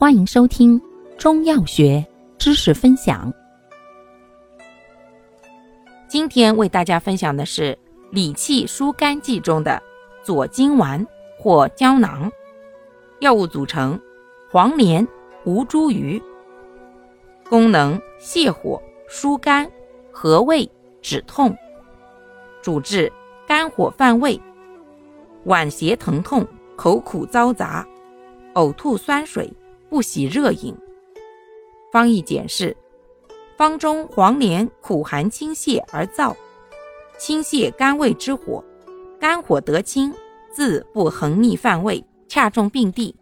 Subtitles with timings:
[0.00, 0.80] 欢迎收听
[1.18, 2.06] 中药学
[2.38, 3.34] 知识分享。
[6.06, 7.76] 今天为大家分享的是
[8.12, 9.82] 理气疏肝剂中的
[10.22, 11.04] 左金丸
[11.36, 12.30] 或胶囊。
[13.18, 13.98] 药物组成：
[14.52, 15.04] 黄连、
[15.44, 16.22] 吴茱萸。
[17.50, 19.68] 功能：泻火、疏肝、
[20.12, 20.70] 和胃、
[21.02, 21.52] 止痛。
[22.62, 23.12] 主治：
[23.48, 24.40] 肝火犯胃、
[25.44, 26.46] 脘胁疼痛、
[26.76, 27.84] 口苦糟杂、
[28.54, 29.52] 呕吐酸水。
[29.88, 30.76] 不喜热饮。
[31.90, 32.76] 方义简释：
[33.56, 36.34] 方中黄连苦寒清泻而燥，
[37.18, 38.62] 清泻肝胃之火，
[39.18, 40.14] 肝火得清，
[40.52, 43.14] 自不横逆犯胃，恰中病地，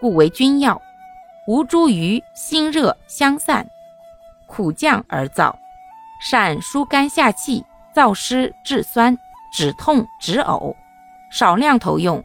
[0.00, 0.80] 故为君药。
[1.48, 3.66] 吴茱萸辛热相散，
[4.46, 5.52] 苦降而燥，
[6.20, 9.18] 善疏肝下气、燥湿治酸、
[9.52, 10.72] 止痛止呕，
[11.32, 12.22] 少量投用，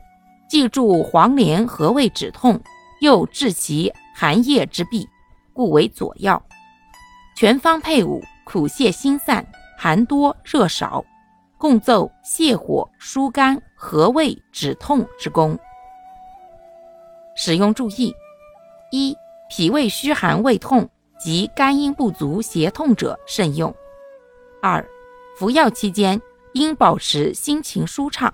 [0.47, 2.61] 记住黄连和胃止痛。
[2.99, 5.07] 又治其寒液之痹，
[5.53, 6.41] 故为佐药。
[7.35, 9.45] 全方配伍，苦泻心散，
[9.77, 11.05] 寒多热少，
[11.57, 15.57] 共奏泻火、疏肝、和胃、止痛之功。
[17.35, 18.11] 使用注意：
[18.91, 19.15] 一、
[19.49, 20.89] 脾胃虚寒、胃痛
[21.19, 23.71] 及肝阴不足、胁痛者慎用；
[24.59, 24.83] 二、
[25.37, 26.19] 服药期间
[26.53, 28.33] 应保持心情舒畅。